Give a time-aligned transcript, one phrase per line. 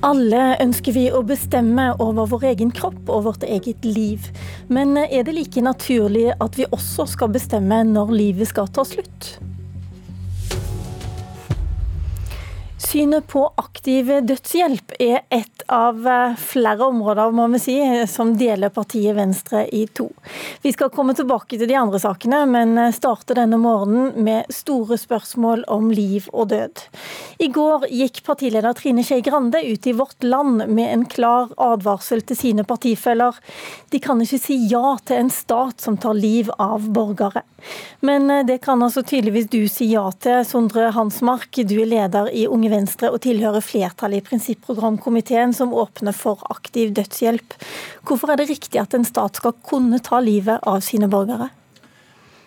[0.00, 4.30] Alle ønsker vi å bestemme over vår egen kropp og vårt eget liv.
[4.72, 9.34] Men er det like naturlig at vi også skal bestemme når livet skal ta slutt?
[12.90, 17.76] Synet på aktiv dødshjelp er et av eh, flere områder må vi si,
[18.10, 20.08] som deler partiet Venstre i to.
[20.64, 25.62] Vi skal komme tilbake til de andre sakene, men starte denne morgenen med store spørsmål
[25.70, 26.82] om liv og død.
[27.38, 32.24] I går gikk partileder Trine Skei Grande ut i Vårt Land med en klar advarsel
[32.26, 33.38] til sine partifeller.
[33.94, 37.46] De kan ikke si ja til en stat som tar liv av borgere.
[38.02, 41.54] Men eh, det kan altså tydeligvis du si ja til, Sondre Hansmark.
[41.54, 46.40] Du er leder i Unge Venstre Venstre og tilhører flertallet i prinsipprogramkomiteen som åpner for
[46.52, 47.56] aktiv dødshjelp.
[48.08, 51.50] Hvorfor er det riktig at en stat skal kunne ta livet av sine borgere?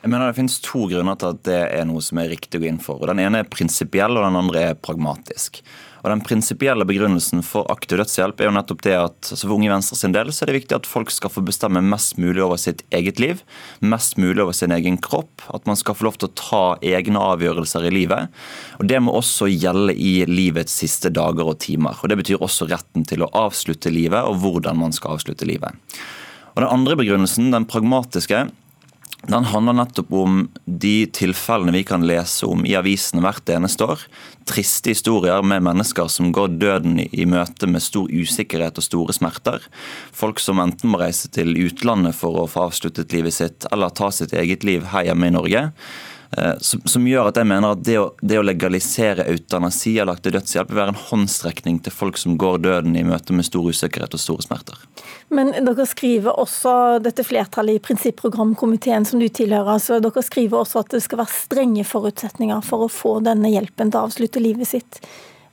[0.03, 2.61] Jeg mener Det finnes to grunner til at det er noe som er riktig å
[2.66, 2.99] gå inn for.
[2.99, 5.61] Og Den ene er prinsipiell, og den andre er pragmatisk.
[6.03, 9.69] Og Den prinsipielle begrunnelsen for aktiv dødshjelp er jo nettopp det at altså for Unge
[9.72, 12.59] Venstre sin del så er det viktig at folk skal få bestemme mest mulig over
[12.59, 13.45] sitt eget liv,
[13.80, 15.45] mest mulig over sin egen kropp.
[15.55, 18.44] At man skal få lov til å ta egne avgjørelser i livet.
[18.83, 21.95] Og Det må også gjelde i livets siste dager og timer.
[22.03, 25.72] Og Det betyr også retten til å avslutte livet, og hvordan man skal avslutte livet.
[26.58, 28.49] Og Den andre begrunnelsen, den pragmatiske,
[29.27, 34.02] den handler nettopp om de tilfellene vi kan lese om i avisene hvert eneste år.
[34.49, 39.63] Triste historier med mennesker som går døden i møte med stor usikkerhet og store smerter.
[40.11, 44.11] Folk som enten må reise til utlandet for å få avsluttet livet sitt, eller ta
[44.11, 45.69] sitt eget liv her hjemme i Norge.
[46.38, 50.17] Eh, som, som, gjør at jeg mener at det å, det å legalisere eutanasi eller
[50.17, 53.67] aktiv dødshjelp vil være en håndstrekning til folk som går døden i møte med stor
[53.70, 54.80] usikkerhet og store smerter.
[55.34, 56.73] Men dere skriver også,
[57.06, 61.36] dette flertallet i prinsipprogramkomiteen som du tilhører, altså dere skriver også at det skal være
[61.36, 65.02] strenge forutsetninger for å få denne hjelpen til å avslutte livet sitt.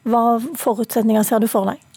[0.08, 1.89] Hva forutsetninger ser du for deg?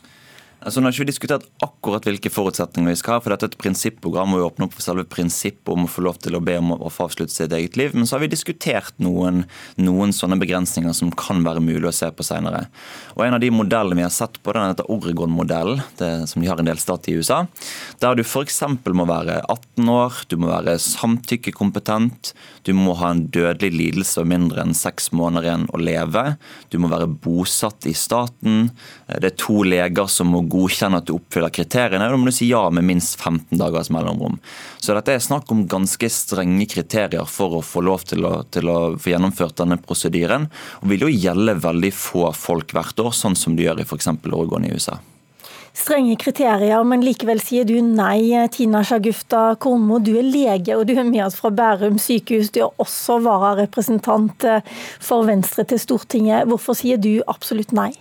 [0.63, 3.51] Altså, nå har ikke vi diskutert akkurat hvilke forutsetninger vi skal ha, for dette er
[3.51, 6.41] et prinsipprogram og vi åpner opp for selve prinsippet om å få lov til å
[6.43, 7.91] be om å få avslutte sitt eget liv.
[7.97, 9.43] Men så har vi diskutert noen,
[9.75, 12.65] noen sånne begrensninger som kan være mulig å se på senere.
[13.17, 15.83] Og En av de modellene vi har sett på, den heter Oregon-modellen,
[16.29, 17.43] som de har en del stat i USA.
[17.99, 18.61] Der du f.eks.
[18.87, 22.33] må være 18 år, du må være samtykkekompetent,
[22.63, 26.25] du må ha en dødelig lidelse og mindre enn seks måneder igjen å leve,
[26.71, 28.69] du må være bosatt i staten,
[29.09, 32.49] det er to leger som må godkjenne at du oppfyller kriteriene, da må du si
[32.51, 34.39] ja med minst 15 dagers mellomrom.
[34.77, 38.69] Så dette er snakk om ganske strenge kriterier for å få lov til å, til
[38.71, 40.49] å få gjennomført denne prosedyren,
[40.81, 44.13] og vil jo gjelde veldig få folk hvert år, sånn som de gjør i f.eks.
[44.33, 44.99] Oregon i USA
[45.73, 48.29] strenge kriterier, men likevel sier du nei.
[48.53, 52.53] Tina Shagufta Kornmo, du er lege og du er med oss fra Bærum sykehus.
[52.53, 54.47] Du er også vararepresentant
[55.01, 56.47] for Venstre til Stortinget.
[56.49, 57.91] Hvorfor sier du absolutt nei?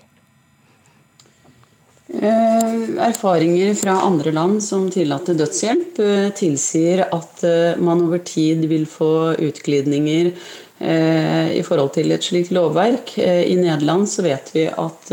[2.20, 8.66] Eh, erfaringer fra andre land som tillater dødshjelp, eh, tilsier at eh, man over tid
[8.68, 10.34] vil få utglidninger
[10.82, 13.12] i forhold til et slikt lovverk.
[13.22, 15.12] I Nederland så vet vi at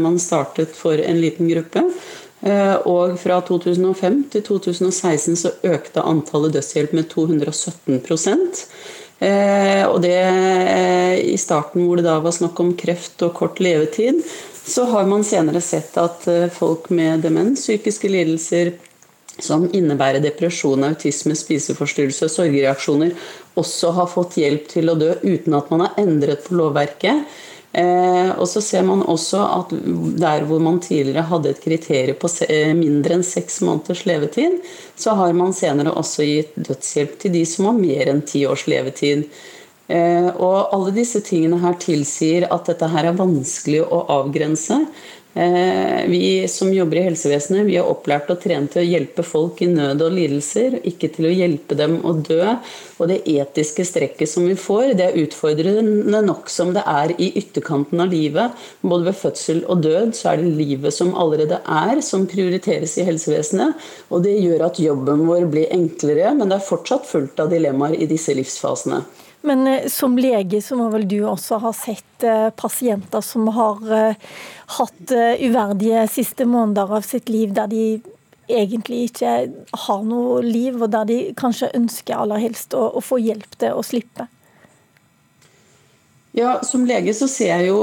[0.00, 1.82] man startet for en liten gruppe.
[2.88, 8.64] Og fra 2005 til 2016 så økte antallet dødshjelp med 217%
[9.90, 10.16] og det
[11.20, 14.24] i starten hvor det da var snakk om kreft og kort levetid,
[14.70, 18.74] så har man senere sett at eh, folk med demens, psykiske lidelser
[19.40, 23.14] som innebærer depresjon, autisme, spiseforstyrrelse og sorgreaksjoner,
[23.58, 27.24] også har fått hjelp til å dø uten at man har endret på lovverket.
[27.72, 29.72] Eh, og så ser man også at
[30.18, 34.58] der hvor man tidligere hadde et kriterium på eh, mindre enn seks måneders levetid,
[34.98, 38.66] så har man senere også gitt dødshjelp til de som har mer enn ti års
[38.70, 39.28] levetid.
[39.90, 44.84] Eh, og alle disse tingene her tilsier at dette her er vanskelig å avgrense.
[45.34, 49.60] Eh, vi som jobber i helsevesenet, vi er opplært og trent til å hjelpe folk
[49.62, 52.56] i nød og lidelser, ikke til å hjelpe dem å dø.
[52.98, 57.30] Og det etiske strekket som vi får, det er utfordrende nok som det er i
[57.38, 58.58] ytterkanten av livet.
[58.82, 63.06] Både ved fødsel og død så er det livet som allerede er, som prioriteres i
[63.06, 63.90] helsevesenet.
[64.10, 67.98] Og det gjør at jobben vår blir enklere, men det er fortsatt fullt av dilemmaer
[67.98, 69.04] i disse livsfasene.
[69.40, 73.92] Men eh, som lege så må vel du også ha sett eh, pasienter som har
[73.96, 74.32] eh,
[74.78, 77.84] hatt uverdige siste måneder av sitt liv, der de
[78.50, 79.32] egentlig ikke
[79.86, 83.78] har noe liv, og der de kanskje ønsker aller helst å, å få hjelp til
[83.78, 84.26] å slippe?
[86.32, 87.78] Ja, Som lege så ser jeg jo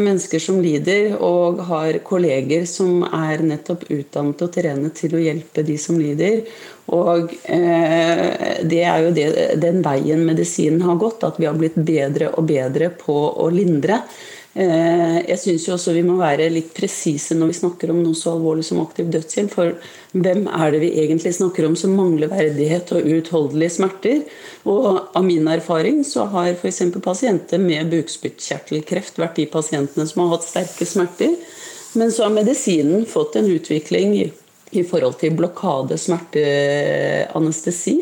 [0.00, 5.64] mennesker som lider, og har kolleger som er nettopp utdannet og trenet til å hjelpe
[5.66, 6.46] de som lider.
[6.96, 8.24] Og eh,
[8.64, 9.26] det er jo det,
[9.60, 14.00] den veien medisinen har gått, at vi har blitt bedre og bedre på å lindre.
[14.50, 18.32] Eh, jeg syns også vi må være litt presise når vi snakker om noe så
[18.34, 19.52] alvorlig som aktiv dødshjelp.
[19.54, 19.76] For
[20.10, 24.24] hvem er det vi egentlig snakker om som mangler verdighet og uutholdelige smerter?
[24.66, 26.82] Og av min erfaring så har f.eks.
[26.98, 31.38] pasienter med bukspyttkjertelkreft vært de pasientene som har hatt sterke smerter.
[31.98, 37.96] Men så har medisinen fått en utvikling i, forhold til blokade, smerteanestesi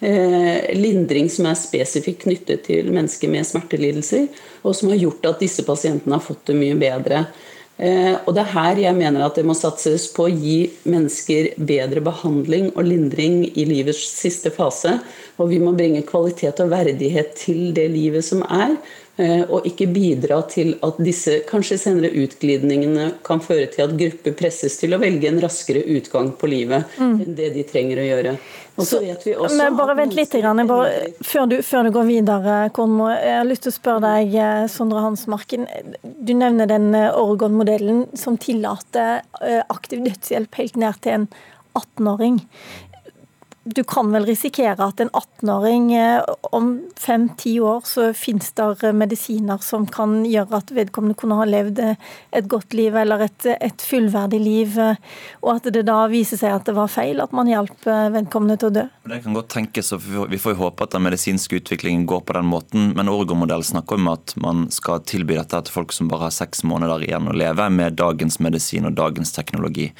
[0.00, 4.28] lindring som er spesifikt knyttet til mennesker med smertelidelser,
[4.64, 7.26] og som har gjort at disse pasientene har fått det mye bedre.
[7.80, 11.54] Eh, og Det er her jeg mener at det må satses på å gi mennesker
[11.56, 14.98] bedre behandling og lindring i livets siste fase.
[15.40, 18.76] Og vi må bringe kvalitet og verdighet til det livet som er.
[19.20, 24.32] Eh, og ikke bidra til at disse kanskje senere utglidningene kan føre til at grupper
[24.38, 27.18] presses til å velge en raskere utgang på livet mm.
[27.26, 28.34] enn det de trenger å gjøre.
[28.80, 33.10] Men bare vent litt, bare, før, du, før, du, går videre, Kornmo.
[33.12, 35.68] Jeg har lyst til å spørre deg, eh, Sondre Hansmarken.
[36.00, 39.20] Du nevner den eh, Oregon-modellen som tillater
[39.68, 41.32] aktiv dødshjelp helt ned til en
[41.76, 42.40] 18-åring
[43.64, 46.22] du kan vel risikere at en 18-åring eh,
[46.56, 51.82] om fem-ti år så finnes det medisiner som kan gjøre at vedkommende kunne ha levd
[51.84, 54.78] et godt liv eller et, et, fullverdig liv,
[55.42, 58.56] og at det da viser seg at det var feil at man hjalp eh, vedkommende
[58.62, 58.86] til å dø?
[59.12, 62.38] Det kan godt tenkes, og Vi får jo håpe at den medisinske utviklingen går på
[62.38, 66.30] den måten, men Orgo-modellen snakker om at man skal tilby dette til folk som bare
[66.30, 69.90] har seks måneder igjen å leve med dagens medisin og dagens teknologi.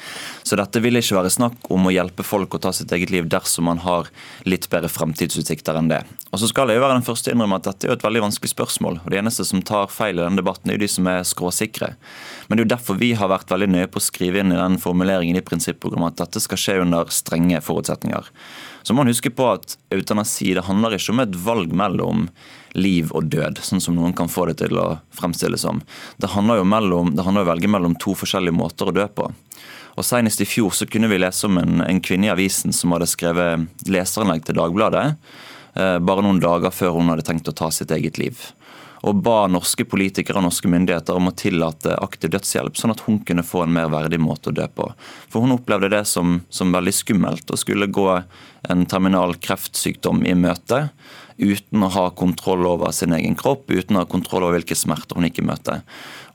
[0.41, 3.29] Så dette vil ikke være snakk om å hjelpe folk å ta sitt eget liv
[3.29, 4.09] dersom så man har
[4.47, 6.01] litt bedre fremtidsutsikter enn det.
[6.31, 8.23] Og så skal jeg jo være den første innrømme at Dette er jo et veldig
[8.25, 9.01] vanskelig spørsmål.
[9.03, 11.93] og De eneste som tar feil i denne debatten, er jo de som er skråsikre.
[12.47, 14.59] Men det er jo derfor vi har vært veldig nøye på å skrive inn i
[14.59, 18.31] den formuleringen i prinsipprogrammet at dette skal skje under strenge forutsetninger.
[18.83, 22.25] Så må man huske på at eutanasi det handler ikke om et valg mellom
[22.73, 25.83] liv og død, sånn som noen kan få det til å fremstille som.
[26.21, 29.27] Det handler jo, mellom, det handler å velge mellom to forskjellige måter å dø på.
[29.97, 32.93] Og Senest i fjor så kunne vi lese om en, en kvinne i avisen som
[32.95, 35.05] hadde skrevet leserinnlegg til Dagbladet
[35.75, 38.39] eh, bare noen dager før hun hadde tenkt å ta sitt eget liv.
[39.01, 43.17] Og ba norske politikere og norske myndigheter om å tillate aktiv dødshjelp, sånn at hun
[43.25, 44.91] kunne få en mer verdig måte å dø på.
[45.31, 48.07] For hun opplevde det som, som veldig skummelt å skulle gå
[48.69, 50.83] en terminal kreftsykdom i møte
[51.41, 55.17] uten å ha kontroll over sin egen kropp, uten å ha kontroll over hvilke smerter
[55.17, 55.81] hun ikke møter.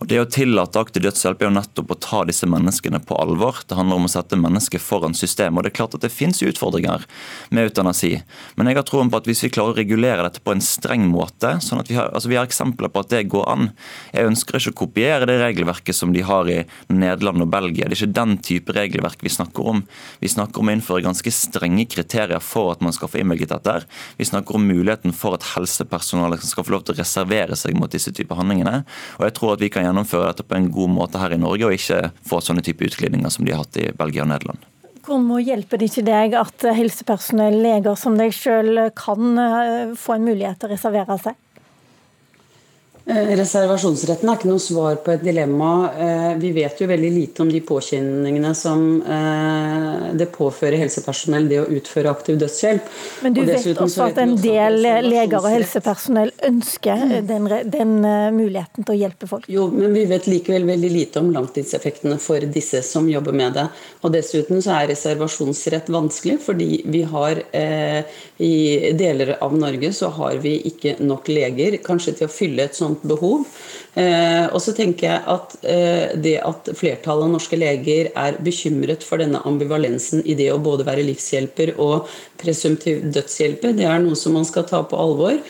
[0.00, 3.62] Og Det å tillate aktiv dødshjelp er jo nettopp å ta disse menneskene på alvor.
[3.64, 5.56] Det handler om å sette mennesket foran systemet.
[5.56, 7.06] Og Det er klart at det finnes utfordringer
[7.50, 8.20] med eutanasi.
[8.56, 11.06] Men jeg har troen på at hvis vi klarer å regulere dette på en streng
[11.08, 13.70] måte sånn at Vi har, altså vi har eksempler på at det går an.
[14.12, 17.86] Jeg ønsker ikke å kopiere det regelverket som de har i Nederland og Belgia.
[17.86, 19.84] Det er ikke den type regelverk vi snakker om.
[20.20, 23.86] Vi snakker om å innføre ganske strenge kriterier for at man skal få innvilget dette.
[24.18, 24.66] Vi snakker om
[24.96, 28.84] muligheten for at helsepersonale skal få lov til å reservere seg mot disse typer handlingene.
[29.18, 31.66] Og jeg tror at vi kan gjennomføre dette på en god måte her i Norge,
[31.66, 34.58] og ikke få sånne type utglidninger som de har hatt i Belgia og Nederland.
[35.06, 40.26] Hvordan hjelper det ikke deg at helsepersonell, leger som deg sjøl, kan eh, få en
[40.26, 41.36] mulighet til å reservere seg?
[43.06, 45.68] Eh, reservasjonsretten er ikke noe svar på et dilemma.
[45.94, 51.60] Eh, vi vet jo veldig lite om de påkjenningene som eh, det påfører helsepersonell det
[51.62, 52.88] å utføre aktiv dødshjelp.
[53.22, 57.14] Men du vet også at en del leger og helsepersonell ønsker mm.
[57.28, 57.92] den, den,
[58.34, 59.46] muligheten til å hjelpe folk?
[59.54, 63.68] Jo, men vi vet likevel veldig lite om langtidseffektene for disse som jobber med det.
[64.02, 67.38] Og dessuten så er reservasjonsrett vanskelig, fordi vi har
[68.42, 68.52] i
[68.98, 72.95] deler av Norge så har vi ikke nok leger kanskje til å fylle et sånt
[72.96, 73.44] sånt behov.
[73.94, 79.04] Eh, og så tenker jeg at eh, det at flertallet av norske leger er bekymret
[79.04, 82.10] for denne ambivalensen i det å både være livshjelper og
[82.40, 85.40] presumptiv dødshjelper, det er noe som man skal ta på alvor.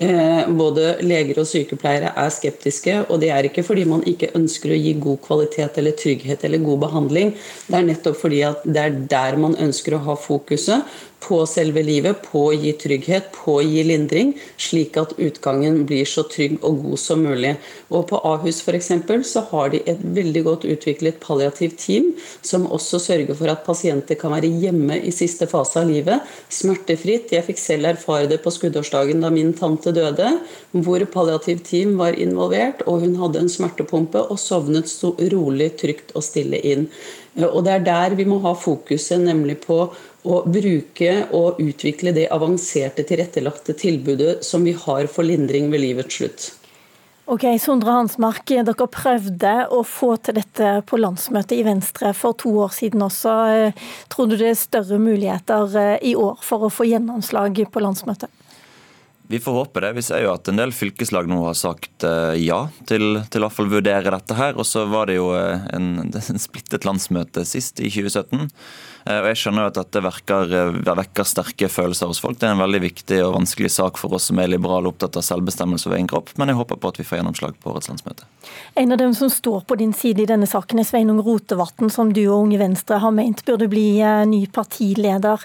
[0.00, 4.70] Eh, både leger og sykepleiere er skeptiske, og det er ikke fordi man ikke ønsker
[4.70, 7.32] å gi god kvalitet eller trygghet eller god behandling.
[7.66, 10.86] Det er nettopp fordi at det er der man ønsker å ha fokuset
[11.20, 16.08] på selve livet, på å gi trygghet, på å gi lindring, slik at utgangen blir
[16.08, 17.54] så trygg og god som mulig.
[17.90, 22.10] Og På Ahus for eksempel, så har de et veldig godt utviklet palliativt team,
[22.42, 27.30] som også sørger for at pasienter kan være hjemme i siste fase av livet, smertefritt.
[27.36, 30.32] Jeg fikk selv erfare det på skuddårsdagen da min tante døde,
[30.72, 34.90] hvor palliativt team var involvert, og hun hadde en smertepumpe og sovnet
[35.30, 36.88] rolig, trygt og stille inn.
[37.38, 39.84] Og Det er der vi må ha fokuset, nemlig på
[40.22, 46.20] å bruke og utvikle det avanserte, tilrettelagte tilbudet som vi har for lindring ved livets
[46.20, 46.48] slutt.
[47.30, 52.50] Ok, Sondre Hansmark, dere prøvde å få til dette på landsmøtet i Venstre for to
[52.64, 53.34] år siden også.
[54.10, 58.32] Tror du det er større muligheter eh, i år for å få gjennomslag på landsmøtet?
[59.30, 59.92] Vi får håpe det.
[59.94, 63.50] Vi ser jo at en del fylkeslag nå har sagt uh, ja til, til å
[63.62, 64.56] vurdere dette her.
[64.58, 68.50] Og så var det jo uh, en, en, splittet landsmøte sist, i 2017.
[69.06, 70.54] Uh, og jeg skjønner jo at dette vekker,
[70.90, 72.38] vekker, sterke følelser hos folk.
[72.40, 75.26] Det er en veldig viktig og vanskelig sak for oss som er liberale opptatt av
[75.26, 76.34] selvbestemmelse over egen kropp.
[76.40, 78.28] Men jeg håper på at vi får gjennomslag på årets landsmøte.
[78.80, 82.12] En av dem som står på din side i denne saken er Sveinung Rotevatn, som
[82.14, 85.44] du og Unge Venstre har ment burde bli ny partileder.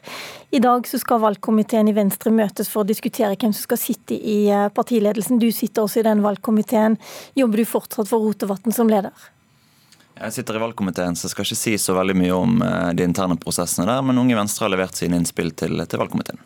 [0.55, 4.15] I dag så skal valgkomiteen i Venstre møtes for å diskutere hvem som skal sitte
[4.15, 5.41] i eh, partiledelsen.
[5.41, 6.95] Du sitter også i den valgkomiteen.
[7.35, 9.11] Jobber du fortsatt for Rotevatn som leder?
[10.15, 13.03] Jeg sitter i valgkomiteen, så jeg skal ikke si så veldig mye om eh, de
[13.03, 16.39] interne prosessene der, men Unge Venstre har levert sine innspill til, til valgkomiteen.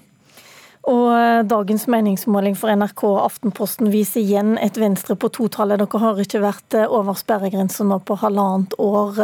[0.89, 5.83] Og eh, dagens meningsmåling for NRK og Aftenposten viser igjen et Venstre på totallet.
[5.83, 9.21] Dere har ikke vært eh, over sperregrensa nå på halvannet år.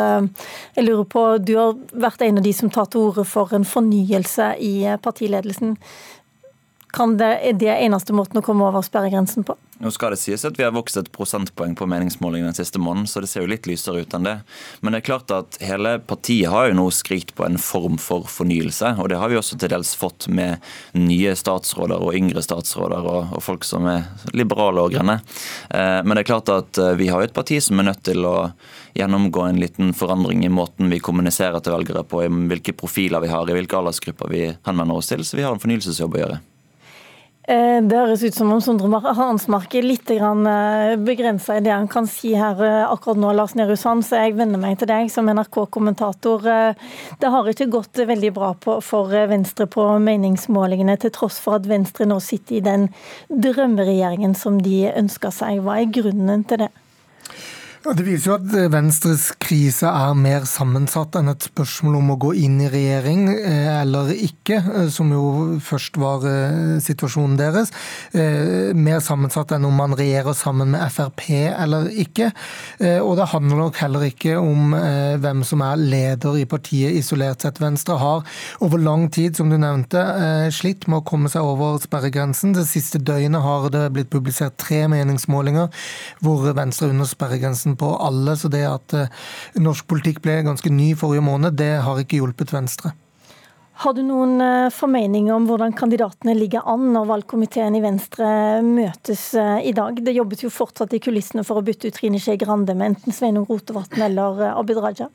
[0.78, 1.74] Jeg lurer på, Du har
[2.06, 5.74] vært en av de som tar til orde for en fornyelse i partiledelsen.
[6.94, 9.58] Kan det, er det eneste måten å komme over sperregrensen på?
[9.84, 13.10] Nå skal det sies at Vi har vokst et prosentpoeng på meningsmålingen den siste måneden,
[13.12, 14.36] så det ser jo litt lysere ut enn det.
[14.80, 18.24] Men det er klart at hele partiet har jo nå skrikt på en form for
[18.32, 18.94] fornyelse.
[19.04, 20.64] Og det har vi også til dels fått med
[20.96, 25.20] nye statsråder og yngre statsråder og, og folk som er liberale og grønne.
[25.68, 28.04] Eh, men det er klart at eh, vi har jo et parti som er nødt
[28.08, 28.38] til å
[28.96, 33.34] gjennomgå en liten forandring i måten vi kommuniserer til velgere på, i hvilke profiler vi
[33.34, 35.28] har, i hvilke aldersgrupper vi henvender oss til.
[35.28, 36.44] Så vi har en fornyelsesjobb å gjøre.
[37.46, 41.86] Eh, det høres ut som om Sondre Hansmark er litt eh, begrensa i det han
[41.92, 45.12] kan si her eh, akkurat nå, Lars Nehru Sand, så jeg venner meg til deg
[45.14, 46.48] som NRK-kommentator.
[47.22, 52.10] Det har ikke gått veldig bra for Venstre på meningsmålingene, til tross for at Venstre
[52.10, 52.88] nå sitter i den
[53.30, 55.62] drømmeregjeringen som de ønsker seg.
[55.62, 56.72] Hva er grunnen til det?
[57.86, 62.18] Det viser jo at eh, Venstres krise er mer sammensatt enn et spørsmål om å
[62.24, 65.26] gå inn i regjering eh, eller ikke, eh, som jo
[65.62, 66.26] først var
[66.82, 67.70] situasjonen deres.
[68.16, 72.30] Mer sammensatt enn om man regjerer sammen med Frp eller ikke.
[73.04, 74.74] Og det handler nok heller ikke om
[75.22, 77.60] hvem som er leder i partiet isolert sett.
[77.62, 80.02] Venstre har over lang tid, som du nevnte,
[80.56, 82.56] slitt med å komme seg over sperregrensen.
[82.56, 85.72] Det siste døgnet har det blitt publisert tre meningsmålinger
[86.26, 88.36] hvor Venstre er under sperregrensen på alle.
[88.40, 89.26] Så det at eh,
[89.62, 92.96] norsk politikk ble ganske ny forrige måned, det har ikke hjulpet Venstre.
[93.76, 98.28] Har du noen eh, formening om hvordan kandidatene ligger an når valgkomiteen i Venstre
[98.64, 100.00] møtes eh, i dag?
[100.00, 103.16] Det jobbes jo fortsatt i kulissene for å bytte ut Trine Skei Grande med enten
[103.16, 105.10] Sveinung Rotevatn eller Abid Raja.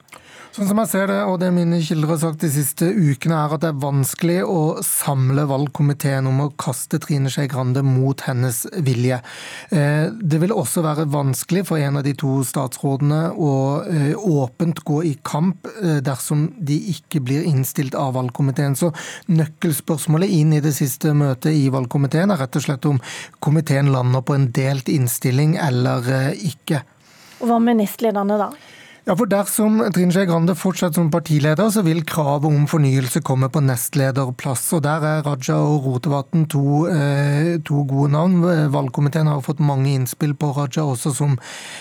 [0.51, 3.53] Sånn som jeg ser det, og det mine kilder har sagt de siste ukene, er
[3.55, 8.65] at det er vanskelig å samle valgkomiteen om å kaste Trine Skei Grande mot hennes
[8.83, 9.21] vilje.
[9.71, 13.53] Eh, det vil også være vanskelig for en av de to statsrådene å
[13.87, 18.50] eh, åpent gå i kamp eh, dersom de ikke blir innstilt av valgkomiteen.
[18.77, 18.91] Så
[19.31, 23.01] nøkkelspørsmålet inn i det siste møtet i valgkomiteen er rett og slett om
[23.41, 26.83] komiteen lander på en delt innstilling eller ikke.
[27.41, 28.51] Og Hva med nestlederne da?
[29.11, 33.49] Ja, for Dersom Trine Skei Grande fortsetter som partileder, så vil kravet om fornyelse komme
[33.51, 34.69] på nestlederplass.
[34.77, 38.37] og Der er Raja og Rotevatn to, eh, to, gode navn.
[38.71, 41.37] Valgkomiteen har fått mange innspill på Raja også som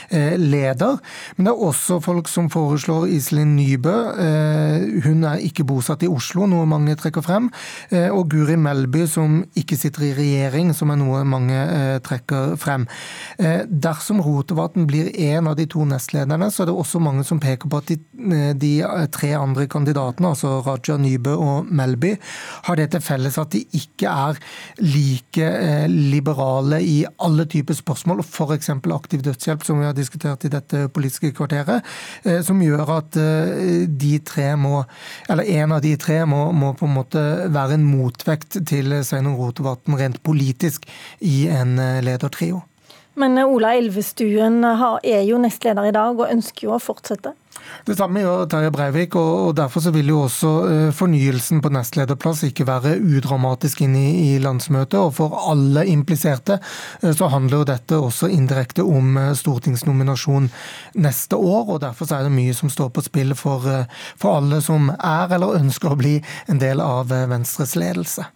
[0.10, 0.98] eh, leder.
[1.38, 3.94] Men det er også folk som foreslår Iselin Nybø.
[4.18, 7.52] Eh, hun er ikke bosatt i Oslo, noe mange trekker frem.
[7.92, 12.58] Eh, og Guri Melby, som ikke sitter i regjering, som er noe mange eh, trekker
[12.58, 12.90] frem.
[13.38, 17.28] Eh, dersom Rotevatn blir en av de to nestlederne, så er det også mange mange
[17.28, 17.98] som peker på at de,
[18.32, 22.18] eh, de eh, tre andre kandidatene, altså Raja, Nybø og Melby,
[22.66, 24.40] har det til felles at de ikke er
[24.80, 28.70] like eh, liberale i alle typer spørsmål, f.eks.
[28.70, 31.84] aktiv dødshjelp, som vi har diskutert i dette politiske kvarteret,
[32.44, 33.18] som gjør at
[34.00, 34.84] de tre må,
[35.30, 39.38] eller en av de tre må, må på en måte være en motvekt til Sveinung
[39.40, 40.88] Rotevatn rent politisk
[41.20, 42.64] i en ledertrio.
[43.20, 47.36] Men Ola Elvestuen er jo nestleder i dag, og ønsker jo å fortsette.
[47.88, 52.44] Det samme gjør Terje Breivik, og derfor så vil jo også eh, fornyelsen på nestlederplass
[52.48, 54.98] ikke være udramatisk inn i, landsmøtet.
[55.00, 60.50] Og for alle impliserte eh, så handler jo dette også indirekte om eh, stortingsnominasjon
[61.04, 61.76] neste år.
[61.76, 63.68] og Derfor så er det mye som står på spill for,
[64.20, 66.18] for alle som er eller ønsker å bli
[66.52, 68.28] en del av Venstres ledelse.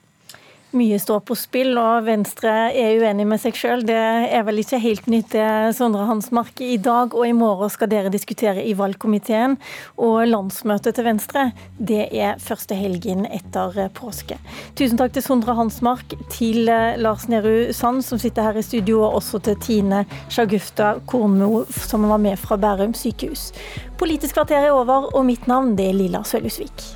[0.74, 3.84] Mye står på spill, og Venstre er uenig med seg sjøl.
[3.86, 5.46] Det er vel ikke helt nytt, det,
[5.78, 6.58] Sondre Hansmark.
[6.66, 9.60] I dag og i morgen skal dere diskutere i valgkomiteen.
[10.02, 11.46] Og landsmøtet til Venstre,
[11.78, 14.40] det er første helgen etter påske.
[14.74, 19.04] Tusen takk til Sondre Hansmark, til eh, Lars Nehru Sand, som sitter her i studio,
[19.06, 20.04] og også til Tine
[20.34, 23.52] Sjagufta Kornmo, som var med fra Bærum sykehus.
[24.02, 26.90] Politisk kvarter er over, og mitt navn det er Lilla Sølhusvik.